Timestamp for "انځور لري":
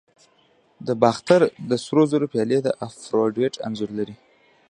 3.65-4.15